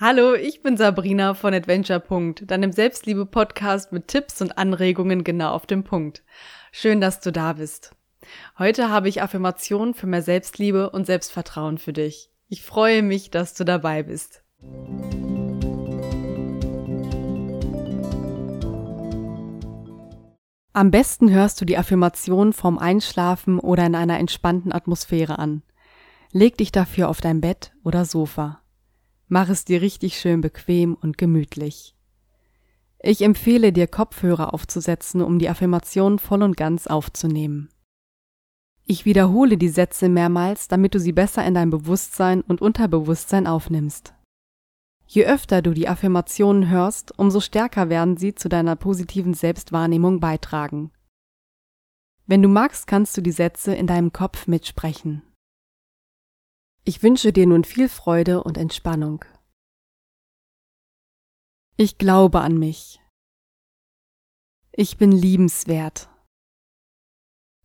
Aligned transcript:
Hallo, 0.00 0.34
ich 0.34 0.62
bin 0.62 0.76
Sabrina 0.76 1.34
von 1.34 1.52
Adventure. 1.52 2.00
deinem 2.42 2.70
Selbstliebe-Podcast 2.70 3.90
mit 3.90 4.06
Tipps 4.06 4.40
und 4.40 4.56
Anregungen 4.56 5.24
genau 5.24 5.50
auf 5.50 5.66
dem 5.66 5.82
Punkt. 5.82 6.22
Schön, 6.70 7.00
dass 7.00 7.18
du 7.18 7.32
da 7.32 7.54
bist. 7.54 7.96
Heute 8.60 8.90
habe 8.90 9.08
ich 9.08 9.22
Affirmationen 9.22 9.94
für 9.94 10.06
mehr 10.06 10.22
Selbstliebe 10.22 10.90
und 10.90 11.06
Selbstvertrauen 11.06 11.78
für 11.78 11.92
dich. 11.92 12.30
Ich 12.48 12.62
freue 12.62 13.02
mich, 13.02 13.32
dass 13.32 13.54
du 13.54 13.64
dabei 13.64 14.04
bist. 14.04 14.44
Am 20.74 20.92
besten 20.92 21.32
hörst 21.32 21.60
du 21.60 21.64
die 21.64 21.76
Affirmation 21.76 22.52
vorm 22.52 22.78
Einschlafen 22.78 23.58
oder 23.58 23.84
in 23.84 23.96
einer 23.96 24.20
entspannten 24.20 24.70
Atmosphäre 24.70 25.40
an. 25.40 25.62
Leg 26.30 26.56
dich 26.56 26.70
dafür 26.70 27.08
auf 27.08 27.20
dein 27.20 27.40
Bett 27.40 27.72
oder 27.82 28.04
Sofa. 28.04 28.62
Mach 29.28 29.50
es 29.50 29.64
dir 29.64 29.82
richtig 29.82 30.18
schön 30.18 30.40
bequem 30.40 30.94
und 30.94 31.18
gemütlich. 31.18 31.94
Ich 33.00 33.22
empfehle 33.22 33.72
dir 33.72 33.86
Kopfhörer 33.86 34.54
aufzusetzen, 34.54 35.20
um 35.20 35.38
die 35.38 35.48
Affirmation 35.48 36.18
voll 36.18 36.42
und 36.42 36.56
ganz 36.56 36.86
aufzunehmen. 36.86 37.68
Ich 38.84 39.04
wiederhole 39.04 39.58
die 39.58 39.68
Sätze 39.68 40.08
mehrmals, 40.08 40.66
damit 40.66 40.94
du 40.94 40.98
sie 40.98 41.12
besser 41.12 41.44
in 41.44 41.52
dein 41.52 41.68
Bewusstsein 41.68 42.40
und 42.40 42.62
Unterbewusstsein 42.62 43.46
aufnimmst. 43.46 44.14
Je 45.06 45.26
öfter 45.26 45.60
du 45.60 45.74
die 45.74 45.88
Affirmationen 45.88 46.70
hörst, 46.70 47.18
umso 47.18 47.40
stärker 47.40 47.90
werden 47.90 48.16
sie 48.16 48.34
zu 48.34 48.48
deiner 48.48 48.76
positiven 48.76 49.34
Selbstwahrnehmung 49.34 50.20
beitragen. 50.20 50.90
Wenn 52.26 52.42
du 52.42 52.48
magst, 52.48 52.86
kannst 52.86 53.16
du 53.16 53.20
die 53.20 53.32
Sätze 53.32 53.74
in 53.74 53.86
deinem 53.86 54.12
Kopf 54.12 54.46
mitsprechen. 54.46 55.22
Ich 56.88 57.02
wünsche 57.02 57.34
dir 57.34 57.46
nun 57.46 57.64
viel 57.64 57.86
Freude 57.90 58.42
und 58.42 58.56
Entspannung. 58.56 59.22
Ich 61.76 61.98
glaube 61.98 62.40
an 62.40 62.56
mich. 62.58 62.98
Ich 64.72 64.96
bin 64.96 65.12
liebenswert. 65.12 66.08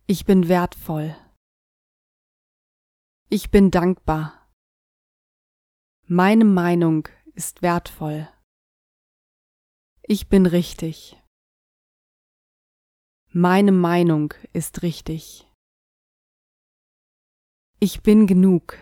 Ich 0.06 0.26
bin 0.26 0.48
wertvoll. 0.48 1.16
Ich 3.30 3.50
bin 3.50 3.70
dankbar. 3.70 4.46
Meine 6.06 6.44
Meinung 6.44 7.08
ist 7.32 7.62
wertvoll. 7.62 8.28
Ich 10.02 10.28
bin 10.28 10.44
richtig. 10.44 11.18
Meine 13.32 13.72
Meinung 13.72 14.34
ist 14.52 14.82
richtig. 14.82 15.50
Ich 17.80 18.02
bin 18.02 18.26
genug. 18.26 18.76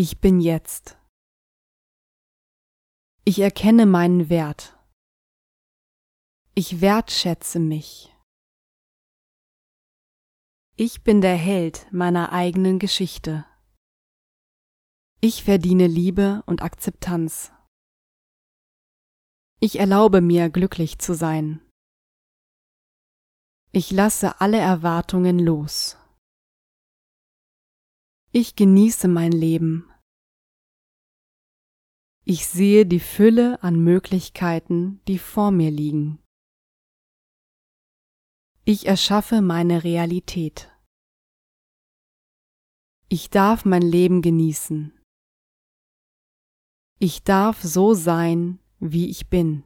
Ich 0.00 0.20
bin 0.20 0.38
jetzt. 0.38 0.96
Ich 3.24 3.40
erkenne 3.40 3.84
meinen 3.84 4.28
Wert. 4.28 4.78
Ich 6.54 6.80
wertschätze 6.80 7.58
mich. 7.58 8.14
Ich 10.76 11.02
bin 11.02 11.20
der 11.20 11.34
Held 11.34 11.92
meiner 11.92 12.30
eigenen 12.30 12.78
Geschichte. 12.78 13.44
Ich 15.20 15.42
verdiene 15.42 15.88
Liebe 15.88 16.44
und 16.46 16.62
Akzeptanz. 16.62 17.50
Ich 19.58 19.80
erlaube 19.80 20.20
mir, 20.20 20.48
glücklich 20.48 21.00
zu 21.00 21.12
sein. 21.12 21.60
Ich 23.72 23.90
lasse 23.90 24.40
alle 24.40 24.58
Erwartungen 24.58 25.40
los. 25.40 25.96
Ich 28.30 28.56
genieße 28.56 29.08
mein 29.08 29.32
Leben. 29.32 29.90
Ich 32.26 32.46
sehe 32.46 32.84
die 32.84 33.00
Fülle 33.00 33.62
an 33.62 33.82
Möglichkeiten, 33.82 35.00
die 35.08 35.18
vor 35.18 35.50
mir 35.50 35.70
liegen. 35.70 36.22
Ich 38.66 38.84
erschaffe 38.84 39.40
meine 39.40 39.82
Realität. 39.82 40.70
Ich 43.08 43.30
darf 43.30 43.64
mein 43.64 43.80
Leben 43.80 44.20
genießen. 44.20 44.92
Ich 46.98 47.22
darf 47.22 47.62
so 47.62 47.94
sein, 47.94 48.58
wie 48.78 49.08
ich 49.08 49.30
bin. 49.30 49.64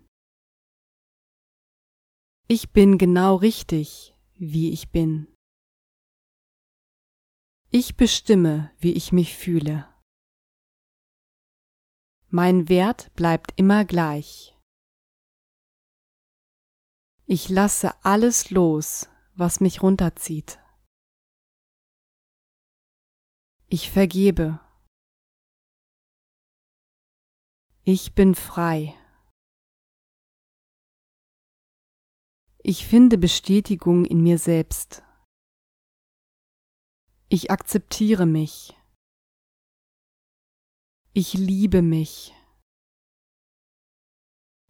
Ich 2.47 2.71
bin 2.71 2.97
genau 2.97 3.35
richtig, 3.35 4.15
wie 4.35 4.71
ich 4.71 4.91
bin. 4.93 5.32
Ich 7.75 7.97
bestimme, 7.97 8.71
wie 8.81 8.93
ich 8.93 9.13
mich 9.13 9.35
fühle. 9.35 9.89
Mein 12.29 12.69
Wert 12.69 13.11
bleibt 13.15 13.55
immer 13.57 13.87
gleich. 13.87 14.55
Ich 17.25 17.49
lasse 17.49 18.05
alles 18.05 18.51
los, 18.51 19.09
was 19.37 19.61
mich 19.61 19.83
runterzieht. 19.83 20.61
Ich 23.69 23.91
vergebe. 23.91 24.61
Ich 27.85 28.15
bin 28.15 28.35
frei. 28.35 28.95
Ich 32.63 32.87
finde 32.87 33.17
Bestätigung 33.17 34.05
in 34.05 34.23
mir 34.23 34.37
selbst. 34.37 35.03
Ich 37.35 37.51
akzeptiere 37.51 38.27
mich. 38.27 38.79
Ich 41.15 41.33
liebe 41.33 41.81
mich. 41.81 42.35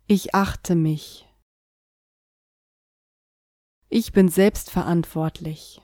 Ich 0.07 0.37
achte 0.37 0.77
mich. 0.77 1.29
Ich 3.89 4.13
bin 4.13 4.29
selbstverantwortlich. 4.29 5.83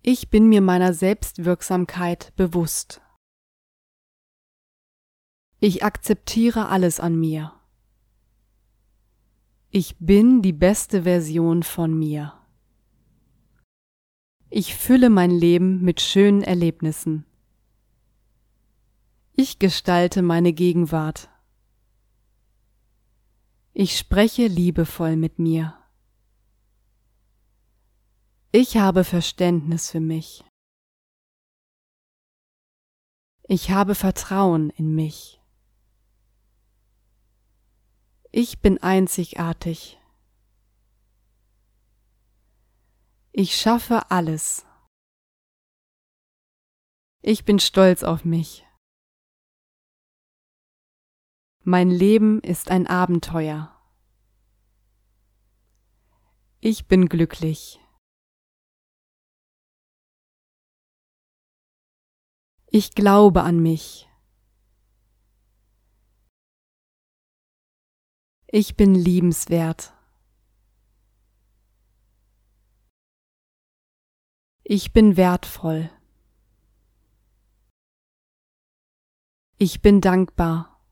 Ich 0.00 0.30
bin 0.30 0.48
mir 0.48 0.62
meiner 0.62 0.94
Selbstwirksamkeit 0.94 2.34
bewusst. 2.34 3.02
Ich 5.60 5.84
akzeptiere 5.84 6.70
alles 6.70 6.98
an 6.98 7.14
mir. 7.20 7.60
Ich 9.68 9.98
bin 9.98 10.40
die 10.40 10.54
beste 10.54 11.02
Version 11.02 11.62
von 11.62 11.92
mir. 11.92 12.37
Ich 14.60 14.74
fülle 14.74 15.08
mein 15.08 15.30
Leben 15.30 15.82
mit 15.82 16.00
schönen 16.00 16.42
Erlebnissen. 16.42 17.24
Ich 19.36 19.60
gestalte 19.60 20.20
meine 20.20 20.52
Gegenwart. 20.52 21.30
Ich 23.72 23.96
spreche 23.96 24.48
liebevoll 24.48 25.14
mit 25.14 25.38
mir. 25.38 25.78
Ich 28.50 28.78
habe 28.78 29.04
Verständnis 29.04 29.92
für 29.92 30.00
mich. 30.00 30.44
Ich 33.44 33.70
habe 33.70 33.94
Vertrauen 33.94 34.70
in 34.70 34.92
mich. 34.92 35.40
Ich 38.32 38.58
bin 38.58 38.78
einzigartig. 38.78 40.00
Ich 43.40 43.54
schaffe 43.54 44.10
alles. 44.10 44.66
Ich 47.22 47.44
bin 47.44 47.60
stolz 47.60 48.02
auf 48.02 48.24
mich. 48.24 48.66
Mein 51.62 51.88
Leben 51.88 52.40
ist 52.40 52.68
ein 52.68 52.88
Abenteuer. 52.88 53.80
Ich 56.60 56.88
bin 56.88 57.08
glücklich. 57.08 57.78
Ich 62.72 62.96
glaube 62.96 63.44
an 63.44 63.62
mich. 63.62 64.08
Ich 68.48 68.76
bin 68.76 68.96
liebenswert. 68.96 69.97
Ich 74.70 74.92
bin 74.92 75.16
wertvoll. 75.16 75.90
Ich 79.56 79.80
bin 79.80 80.02
dankbar. 80.02 80.84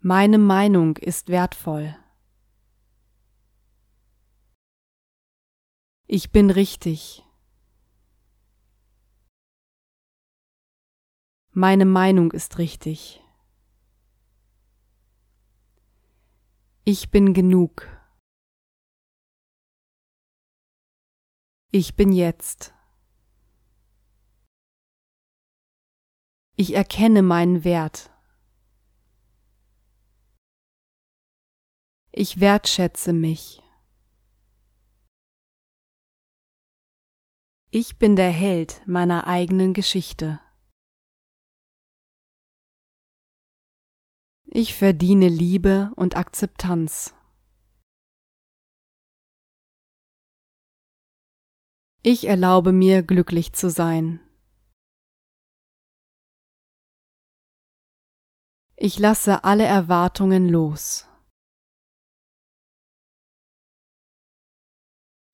Meine 0.00 0.38
Meinung 0.38 0.96
ist 0.96 1.28
wertvoll. 1.28 1.94
Ich 6.06 6.32
bin 6.32 6.48
richtig. 6.48 7.22
Meine 11.50 11.84
Meinung 11.84 12.32
ist 12.32 12.56
richtig. 12.56 13.22
Ich 16.84 17.10
bin 17.10 17.34
genug. 17.34 17.97
Ich 21.70 21.96
bin 21.96 22.12
jetzt. 22.12 22.72
Ich 26.56 26.74
erkenne 26.74 27.20
meinen 27.22 27.62
Wert. 27.62 28.10
Ich 32.10 32.40
wertschätze 32.40 33.12
mich. 33.12 33.62
Ich 37.70 37.98
bin 37.98 38.16
der 38.16 38.30
Held 38.30 38.80
meiner 38.86 39.26
eigenen 39.26 39.74
Geschichte. 39.74 40.40
Ich 44.46 44.74
verdiene 44.74 45.28
Liebe 45.28 45.92
und 45.96 46.16
Akzeptanz. 46.16 47.14
Ich 52.02 52.28
erlaube 52.28 52.70
mir 52.70 53.02
glücklich 53.02 53.52
zu 53.54 53.70
sein. 53.70 54.20
Ich 58.76 59.00
lasse 59.00 59.42
alle 59.42 59.64
Erwartungen 59.64 60.48
los. 60.48 61.08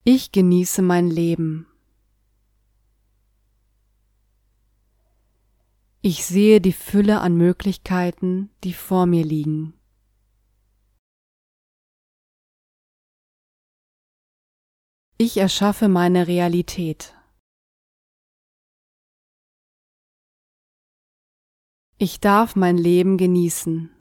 Ich 0.03 0.31
genieße 0.31 0.81
mein 0.81 1.07
Leben. 1.11 1.67
Ich 6.01 6.25
sehe 6.25 6.61
die 6.61 6.73
Fülle 6.73 7.21
an 7.21 7.37
Möglichkeiten, 7.37 8.49
die 8.63 8.73
vor 8.73 9.05
mir 9.05 9.23
liegen. 9.23 9.74
Ich 15.17 15.37
erschaffe 15.37 15.87
meine 15.87 16.27
Realität. 16.27 17.15
Ich 21.97 22.19
darf 22.19 22.57
mein 22.57 22.77
Leben 22.77 23.17
genießen. 23.17 23.97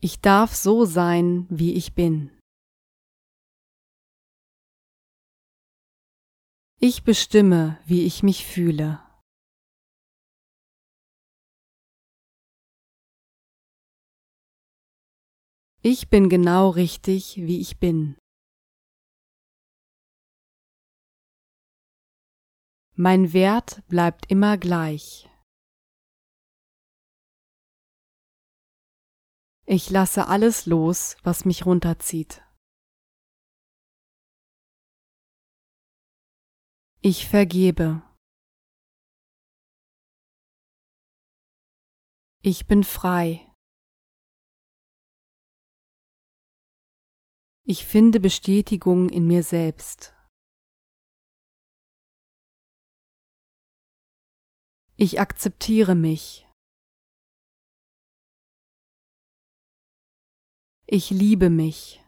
Ich 0.00 0.20
darf 0.20 0.56
so 0.56 0.84
sein, 0.84 1.46
wie 1.48 1.74
ich 1.74 1.94
bin. 1.94 2.36
Ich 6.80 7.04
bestimme, 7.04 7.80
wie 7.86 8.04
ich 8.04 8.24
mich 8.24 8.44
fühle. 8.44 9.07
Ich 15.80 16.08
bin 16.10 16.28
genau 16.28 16.70
richtig, 16.70 17.36
wie 17.36 17.60
ich 17.60 17.78
bin. 17.78 18.16
Mein 22.96 23.32
Wert 23.32 23.86
bleibt 23.86 24.28
immer 24.28 24.58
gleich. 24.58 25.30
Ich 29.66 29.88
lasse 29.90 30.26
alles 30.26 30.66
los, 30.66 31.16
was 31.22 31.44
mich 31.44 31.64
runterzieht. 31.64 32.42
Ich 37.02 37.28
vergebe. 37.28 38.02
Ich 42.42 42.66
bin 42.66 42.82
frei. 42.82 43.47
Ich 47.70 47.84
finde 47.84 48.18
Bestätigung 48.18 49.10
in 49.10 49.26
mir 49.26 49.42
selbst. 49.42 50.14
Ich 54.96 55.20
akzeptiere 55.20 55.94
mich. 55.94 56.48
Ich 60.86 61.10
liebe 61.10 61.50
mich. 61.50 62.02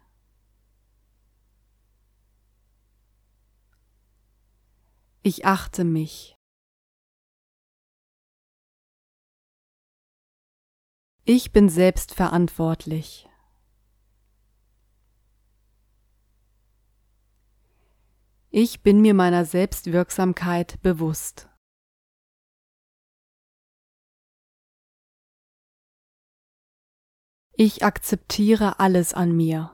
Ich 5.23 5.45
achte 5.45 5.85
mich. 5.85 6.35
Ich 11.27 11.53
bin 11.53 11.69
selbstverantwortlich. 11.69 13.30
Ich 18.52 18.82
bin 18.82 19.00
mir 19.00 19.14
meiner 19.14 19.44
Selbstwirksamkeit 19.44 20.82
bewusst. 20.82 21.49
Ich 27.52 27.85
akzeptiere 27.85 28.81
alles 28.81 29.14
an 29.14 29.37
mir. 29.37 29.70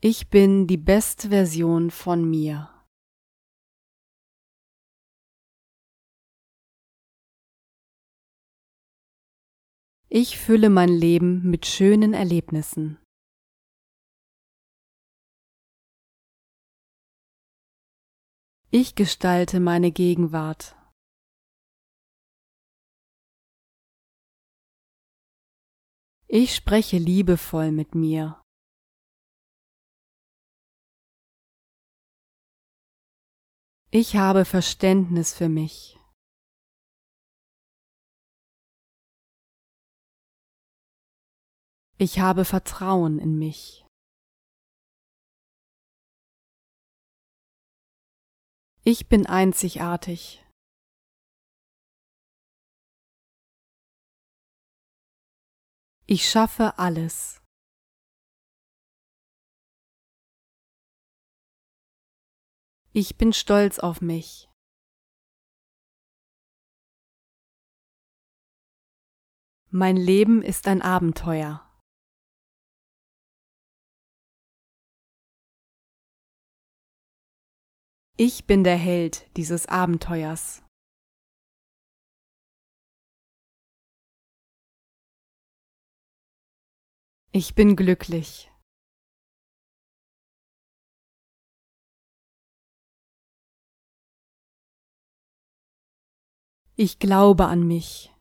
Ich 0.00 0.30
bin 0.30 0.68
die 0.68 0.76
beste 0.76 1.30
Version 1.30 1.90
von 1.90 2.30
mir. 2.30 2.70
Ich 10.08 10.38
fülle 10.38 10.70
mein 10.70 10.88
Leben 10.88 11.50
mit 11.50 11.66
schönen 11.66 12.14
Erlebnissen. 12.14 12.98
Ich 18.70 18.94
gestalte 18.94 19.60
meine 19.60 19.90
Gegenwart. 19.90 20.76
Ich 26.26 26.54
spreche 26.54 26.98
liebevoll 26.98 27.72
mit 27.72 27.94
mir. 27.94 28.42
Ich 33.90 34.16
habe 34.16 34.44
Verständnis 34.44 35.32
für 35.32 35.48
mich. 35.48 35.98
Ich 41.96 42.20
habe 42.20 42.44
Vertrauen 42.44 43.18
in 43.18 43.38
mich. 43.38 43.87
Ich 48.90 49.06
bin 49.06 49.26
einzigartig. 49.26 50.42
Ich 56.06 56.26
schaffe 56.26 56.78
alles. 56.78 57.42
Ich 62.94 63.18
bin 63.18 63.34
stolz 63.34 63.78
auf 63.78 64.00
mich. 64.00 64.48
Mein 69.70 69.98
Leben 69.98 70.40
ist 70.40 70.66
ein 70.66 70.80
Abenteuer. 70.80 71.67
Ich 78.20 78.46
bin 78.46 78.64
der 78.64 78.76
Held 78.76 79.30
dieses 79.36 79.66
Abenteuers. 79.66 80.64
Ich 87.30 87.54
bin 87.54 87.76
glücklich. 87.76 88.50
Ich 96.74 96.98
glaube 96.98 97.46
an 97.46 97.64
mich. 97.68 98.12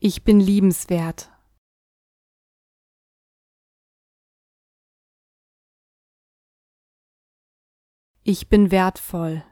Ich 0.00 0.24
bin 0.24 0.40
liebenswert. 0.40 1.31
Ich 8.24 8.48
bin 8.48 8.70
wertvoll. 8.70 9.44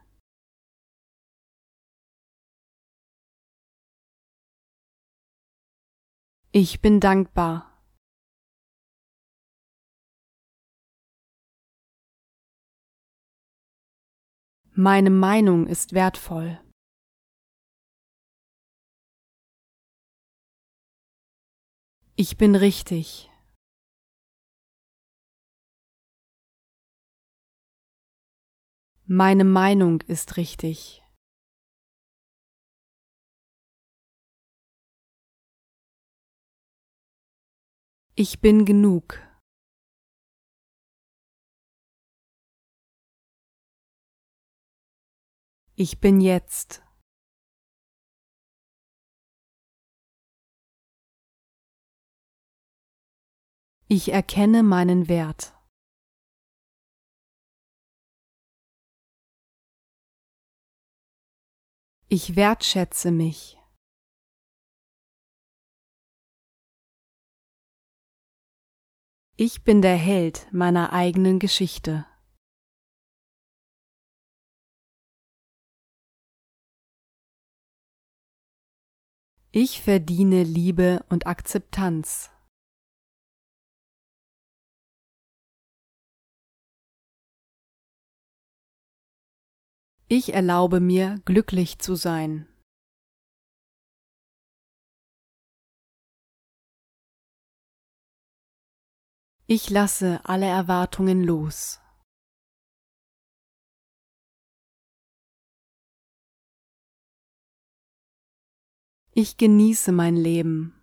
Ich 6.52 6.80
bin 6.80 7.00
dankbar. 7.00 7.82
Meine 14.72 15.10
Meinung 15.10 15.66
ist 15.66 15.92
wertvoll. 15.92 16.60
Ich 22.14 22.36
bin 22.36 22.54
richtig. 22.54 23.29
Meine 29.12 29.42
Meinung 29.42 30.02
ist 30.02 30.36
richtig. 30.36 31.02
Ich 38.14 38.40
bin 38.40 38.64
genug. 38.64 39.18
Ich 45.74 45.98
bin 46.00 46.20
jetzt. 46.20 46.84
Ich 53.88 54.12
erkenne 54.12 54.62
meinen 54.62 55.08
Wert. 55.08 55.59
Ich 62.12 62.34
wertschätze 62.34 63.12
mich. 63.12 63.56
Ich 69.36 69.62
bin 69.62 69.80
der 69.80 69.94
Held 69.94 70.52
meiner 70.52 70.92
eigenen 70.92 71.38
Geschichte. 71.38 72.04
Ich 79.52 79.80
verdiene 79.80 80.42
Liebe 80.42 81.04
und 81.10 81.28
Akzeptanz. 81.28 82.32
Ich 90.12 90.34
erlaube 90.34 90.80
mir, 90.80 91.20
glücklich 91.24 91.78
zu 91.78 91.94
sein. 91.94 92.48
Ich 99.46 99.70
lasse 99.70 100.20
alle 100.24 100.46
Erwartungen 100.46 101.22
los. 101.22 101.80
Ich 109.12 109.36
genieße 109.36 109.92
mein 109.92 110.16
Leben. 110.16 110.79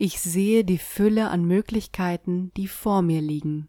Ich 0.00 0.20
sehe 0.20 0.64
die 0.64 0.78
Fülle 0.78 1.28
an 1.28 1.44
Möglichkeiten, 1.44 2.52
die 2.54 2.68
vor 2.68 3.02
mir 3.02 3.20
liegen. 3.20 3.68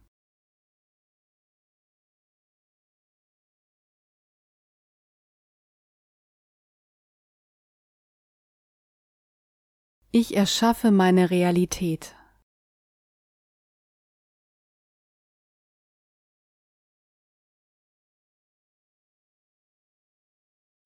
Ich 10.12 10.36
erschaffe 10.36 10.92
meine 10.92 11.32
Realität. 11.32 12.16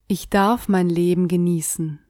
Ich 0.08 0.30
darf 0.30 0.70
mein 0.70 0.88
Leben 0.88 1.28
genießen. 1.28 2.03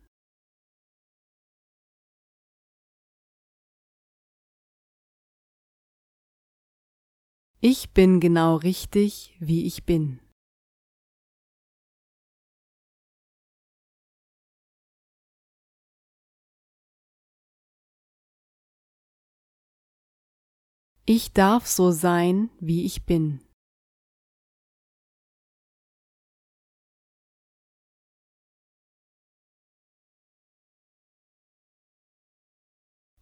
Ich 7.65 7.91
bin 7.91 8.19
genau 8.19 8.57
richtig, 8.57 9.37
wie 9.39 9.65
ich 9.65 9.85
bin. 9.85 10.19
Ich 21.05 21.31
darf 21.31 21.65
so 21.65 21.91
sein, 21.91 22.49
wie 22.59 22.83
ich 22.83 23.05
bin. 23.05 23.39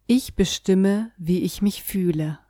Ich 0.08 0.34
bestimme, 0.34 1.12
wie 1.16 1.42
ich 1.44 1.62
mich 1.62 1.84
fühle. 1.84 2.40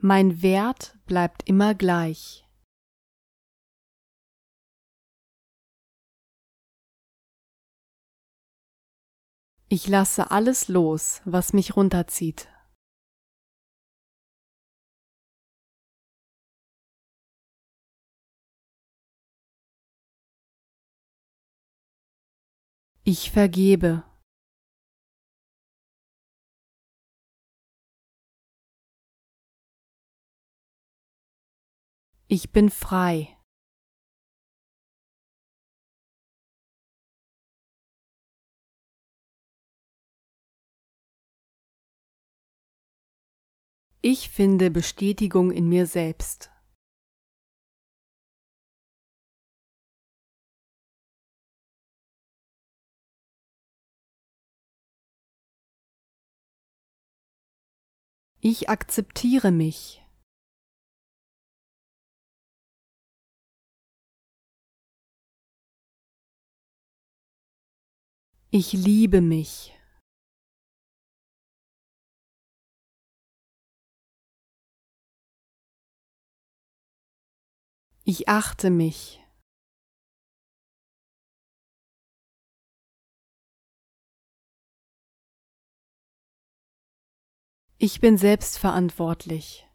Mein 0.00 0.42
Wert 0.42 0.96
bleibt 1.06 1.48
immer 1.48 1.74
gleich. 1.74 2.44
Ich 9.68 9.88
lasse 9.88 10.30
alles 10.30 10.68
los, 10.68 11.20
was 11.24 11.52
mich 11.52 11.74
runterzieht. 11.74 12.48
Ich 23.02 23.32
vergebe. 23.32 24.04
Ich 32.30 32.52
bin 32.52 32.68
frei. 32.68 33.34
Ich 44.02 44.28
finde 44.28 44.70
Bestätigung 44.70 45.50
in 45.50 45.70
mir 45.70 45.86
selbst. 45.86 46.50
Ich 58.42 58.68
akzeptiere 58.68 59.50
mich. 59.50 60.04
Ich 68.50 68.72
liebe 68.72 69.20
mich. 69.20 69.74
Ich 78.04 78.26
achte 78.26 78.70
mich. 78.70 79.22
Ich 87.76 88.00
bin 88.00 88.16
selbstverantwortlich. 88.16 89.67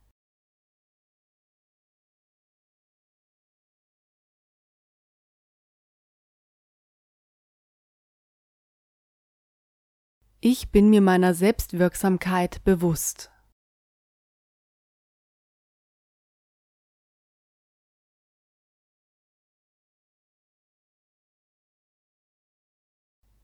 Ich 10.45 10.71
bin 10.71 10.89
mir 10.89 11.00
meiner 11.00 11.33
Selbstwirksamkeit 11.33 12.65
bewusst. 12.65 13.31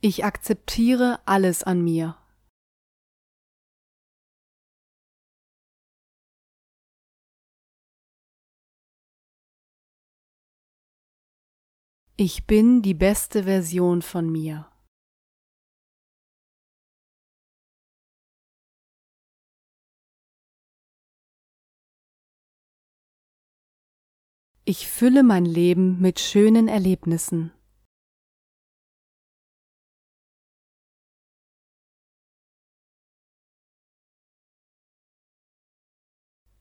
Ich 0.02 0.26
akzeptiere 0.26 1.22
alles 1.26 1.64
an 1.64 1.82
mir. 1.82 2.18
Ich 12.18 12.46
bin 12.46 12.82
die 12.82 12.94
beste 12.94 13.46
Version 13.46 14.02
von 14.02 14.30
mir. 14.30 14.70
Ich 24.72 24.88
fülle 24.88 25.24
mein 25.24 25.46
Leben 25.46 26.00
mit 26.00 26.20
schönen 26.20 26.68
Erlebnissen. 26.68 27.52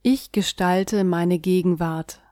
Ich 0.02 0.32
gestalte 0.32 1.04
meine 1.04 1.38
Gegenwart. 1.38 2.22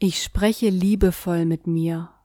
Ich 0.00 0.24
spreche 0.24 0.70
liebevoll 0.70 1.44
mit 1.44 1.68
mir. 1.68 2.15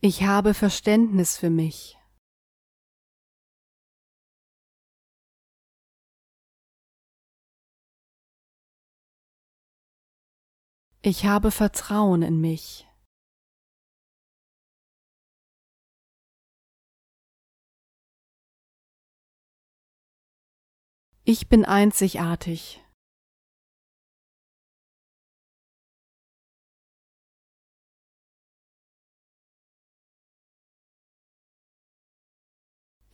Ich 0.00 0.22
habe 0.22 0.54
Verständnis 0.54 1.36
für 1.36 1.50
mich. 1.50 1.98
Ich 11.02 11.24
habe 11.24 11.50
Vertrauen 11.50 12.22
in 12.22 12.40
mich. 12.40 12.86
Ich 21.24 21.48
bin 21.48 21.64
einzigartig. 21.64 22.84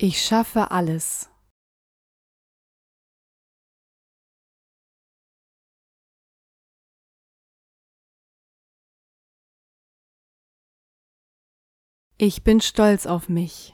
Ich 0.07 0.21
schaffe 0.23 0.71
alles. 0.71 1.31
Ich 12.19 12.45
bin 12.45 12.61
stolz 12.61 13.07
auf 13.07 13.31
mich. 13.31 13.73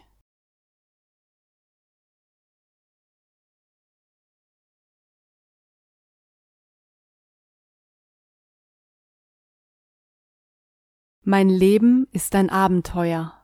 Mein 11.23 11.49
Leben 11.49 12.07
ist 12.13 12.37
ein 12.37 12.51
Abenteuer. 12.51 13.40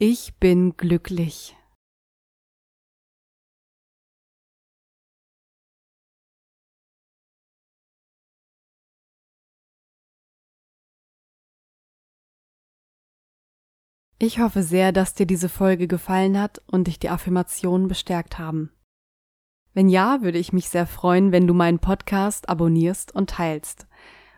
Ich 0.00 0.36
bin 0.36 0.76
glücklich. 0.76 1.56
Ich 14.20 14.38
hoffe 14.38 14.62
sehr, 14.62 14.92
dass 14.92 15.14
dir 15.14 15.26
diese 15.26 15.48
Folge 15.48 15.88
gefallen 15.88 16.40
hat 16.40 16.62
und 16.70 16.86
dich 16.86 17.00
die 17.00 17.08
Affirmationen 17.08 17.88
bestärkt 17.88 18.38
haben. 18.38 18.70
Wenn 19.74 19.88
ja, 19.88 20.22
würde 20.22 20.38
ich 20.38 20.52
mich 20.52 20.68
sehr 20.68 20.86
freuen, 20.86 21.32
wenn 21.32 21.48
du 21.48 21.54
meinen 21.54 21.80
Podcast 21.80 22.48
abonnierst 22.48 23.12
und 23.12 23.30
teilst. 23.30 23.88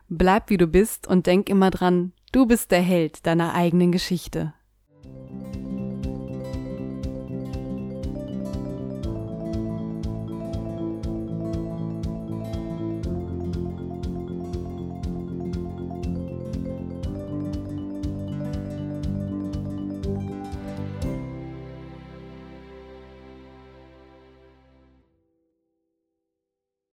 Bleib 0.08 0.48
wie 0.48 0.56
du 0.56 0.66
bist 0.66 1.06
und 1.06 1.26
denk 1.26 1.50
immer 1.50 1.70
dran, 1.70 2.14
du 2.32 2.46
bist 2.46 2.70
der 2.70 2.80
Held 2.80 3.26
deiner 3.26 3.52
eigenen 3.52 3.92
Geschichte. 3.92 4.54